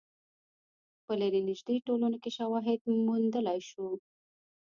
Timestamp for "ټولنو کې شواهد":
1.87-2.79